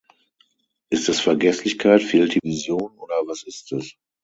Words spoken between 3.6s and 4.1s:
es?